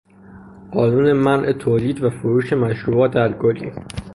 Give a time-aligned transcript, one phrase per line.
[0.73, 3.71] قانون منع تولید و فروش مشروبات الکلی